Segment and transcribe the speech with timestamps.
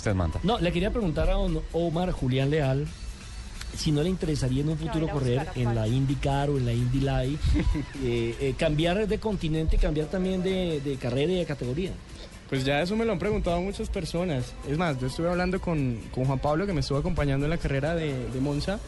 [0.00, 0.40] usted manda.
[0.42, 2.86] No, le quería preguntar a Omar Julián Leal
[3.76, 7.00] si no le interesaría en un futuro correr en la IndyCar o en la Indy
[7.00, 7.38] Live,
[8.02, 11.92] eh, eh, cambiar de continente, cambiar también de, carrera y de categoría.
[12.48, 14.54] Pues ya eso me lo han preguntado muchas personas.
[14.68, 17.94] Es más, yo estuve hablando con, Juan Pablo, que me estuvo acompañando en la carrera
[17.94, 18.80] de, de, Monza,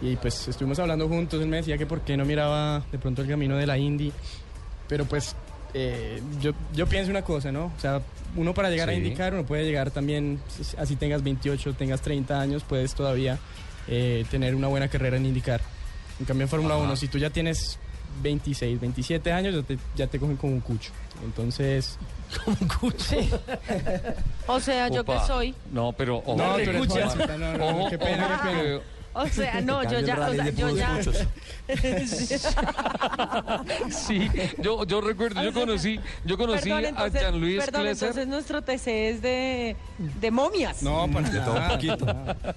[0.00, 1.40] y pues estuvimos hablando juntos.
[1.42, 4.12] Él me decía que por qué no miraba de pronto el camino de la Indy.
[4.88, 5.36] Pero pues
[5.78, 7.66] eh, yo, yo pienso una cosa, ¿no?
[7.66, 8.00] O sea,
[8.34, 10.40] uno para llegar a indicar, uno puede llegar también,
[10.78, 13.38] así tengas 28, tengas 30 años, puedes todavía
[13.86, 15.60] eh, tener una buena carrera en indicar.
[16.18, 17.78] En cambio en Fórmula 1, si tú ya tienes
[18.22, 20.92] 26, 27 años, ya te, ya te cogen como un cucho.
[21.22, 21.98] Entonces...
[22.44, 23.16] Como un cucho.
[24.48, 25.54] o sea, ¿yo qué soy?
[25.70, 26.24] No, pero...
[26.26, 26.88] no, tú eres
[27.38, 28.80] no, no, qué pena, qué pena.
[29.16, 31.00] O sea, no, yo ya, o sea, yo ya.
[33.90, 39.22] sí, yo, yo recuerdo, yo conocí, yo conocí a Jean-Louis Perdón, entonces nuestro TC es
[39.22, 40.82] de, de momias.
[40.82, 42.06] No, para de todo un poquito.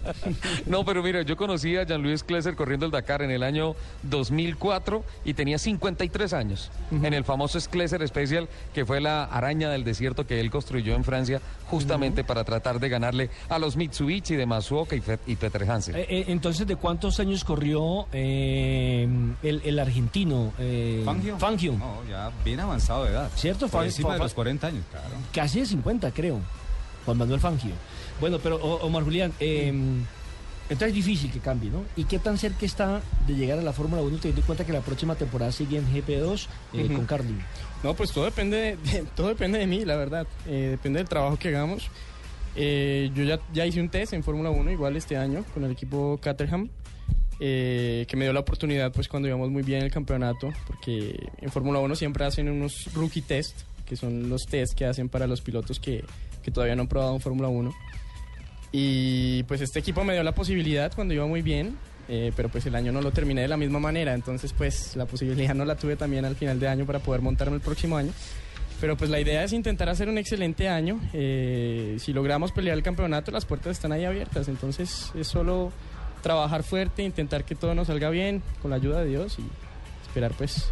[0.68, 5.04] no, pero mira, yo conocí a Jean-Louis Klesser corriendo el Dakar en el año 2004
[5.26, 6.72] y tenía 53 años.
[6.92, 11.04] En el famoso Klesser Special, que fue la araña del desierto que él construyó en
[11.04, 15.96] Francia, justamente para tratar de ganarle a los Mitsubishi de Masuoka y, y Peter Hansen.
[15.96, 19.08] Eh, eh, entonces, ¿de cuántos años corrió eh,
[19.44, 20.52] el, argentino?
[20.58, 21.04] Eh,
[21.38, 21.74] Fangio.
[21.74, 23.30] No, ya bien avanzado de edad.
[23.36, 23.68] ¿Cierto?
[23.68, 25.16] Por encima de los 40 años, claro.
[25.34, 26.40] Casi de 50, creo.
[27.06, 27.72] Juan Manuel Fangio.
[28.20, 30.04] Bueno, pero Omar Julián, em,
[30.70, 31.84] entonces es difícil que cambie, ¿no?
[31.96, 34.74] ¿Y qué tan cerca está de llegar a la Fórmula 1 teniendo en cuenta que
[34.74, 37.40] la próxima temporada sigue en GP2 eh, con Carlin?
[37.84, 40.28] No, pues todo depende de, todo depende de mí, la verdad.
[40.48, 41.90] Eh, depende del trabajo que hagamos.
[42.56, 45.72] Eh, yo ya, ya hice un test en Fórmula 1 igual este año con el
[45.72, 46.70] equipo Caterham.
[47.42, 51.50] Eh, que me dio la oportunidad pues cuando íbamos muy bien el campeonato, porque en
[51.50, 55.40] Fórmula 1 siempre hacen unos rookie test, que son los test que hacen para los
[55.40, 56.04] pilotos que,
[56.44, 57.74] que todavía no han probado en Fórmula 1.
[58.72, 61.78] Y pues este equipo me dio la posibilidad cuando iba muy bien,
[62.10, 65.06] eh, pero pues el año no lo terminé de la misma manera, entonces pues la
[65.06, 68.12] posibilidad no la tuve también al final de año para poder montarme el próximo año.
[68.80, 71.00] Pero pues la idea es intentar hacer un excelente año.
[71.14, 74.48] Eh, si logramos pelear el campeonato, las puertas están ahí abiertas.
[74.48, 75.72] Entonces es solo
[76.22, 79.44] trabajar fuerte, intentar que todo nos salga bien con la ayuda de Dios y
[80.08, 80.72] esperar pues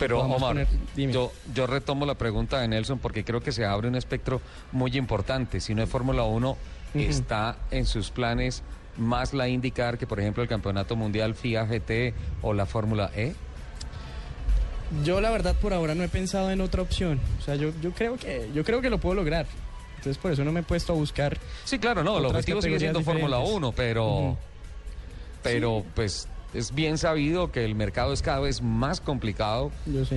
[0.00, 0.66] pero Omar,
[0.96, 4.40] yo, yo retomo la pregunta de Nelson porque creo que se abre un espectro
[4.72, 5.60] muy importante.
[5.60, 6.56] Si no es Fórmula 1,
[6.94, 8.62] está en sus planes
[8.96, 13.34] más la indicar que, por ejemplo, el Campeonato Mundial FIA GT o la Fórmula E.
[15.04, 17.20] Yo la verdad por ahora no he pensado en otra opción.
[17.38, 19.46] O sea, yo, yo creo que yo creo que lo puedo lograr.
[19.96, 21.38] Entonces por eso no me he puesto a buscar.
[21.64, 24.36] Sí, claro, no, el objetivo sigue siendo Fórmula 1, pero
[25.42, 29.70] pero pues es bien sabido que el mercado es cada vez más complicado,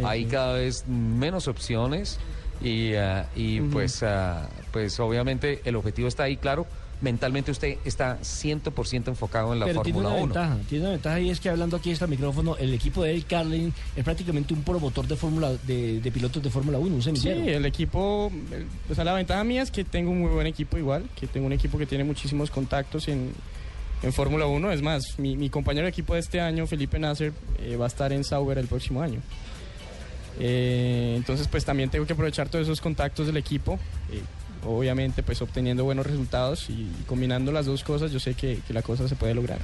[0.03, 2.19] hay cada vez menos opciones
[2.62, 6.66] y, uh, y pues, uh, pues obviamente el objetivo está ahí, claro.
[7.03, 10.22] Mentalmente usted está 100% enfocado en la Fórmula 1.
[10.22, 13.28] Ventaja, tiene una ventaja y es que hablando aquí este micrófono, el equipo de Eric
[13.28, 17.44] Carlin es prácticamente un promotor de fórmula de, de, pilotos de Fórmula 1, un semillero.
[17.44, 18.31] Sí, el equipo,
[18.90, 21.46] o sea, la ventaja mía es que tengo un muy buen equipo igual, que tengo
[21.46, 23.34] un equipo que tiene muchísimos contactos en,
[24.02, 24.72] en Fórmula 1.
[24.72, 28.13] Es más, mi, compañero de equipo de este año, Felipe Nasser, eh, va a estar
[28.13, 29.19] en Sauber el próximo año.
[30.40, 33.80] Eh, entonces, pues también tengo que aprovechar todos esos contactos del equipo.
[34.12, 34.22] Eh,
[34.66, 38.81] obviamente, pues obteniendo buenos resultados y, combinando las dos cosas, yo sé que, que la
[38.81, 39.59] cosa se puede lograr.